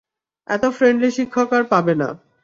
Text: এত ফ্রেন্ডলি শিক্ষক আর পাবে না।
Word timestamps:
এত 0.47 0.63
ফ্রেন্ডলি 0.77 1.09
শিক্ষক 1.17 1.49
আর 1.57 1.63
পাবে 1.71 1.93
না। 2.01 2.09